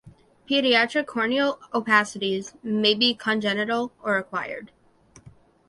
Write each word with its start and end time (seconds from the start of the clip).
Pediatric 0.49 1.05
corneal 1.05 1.59
opacities 1.75 2.55
may 2.63 2.95
be 2.95 3.13
congenital 3.13 3.91
or 4.01 4.17
acquired. 4.17 4.71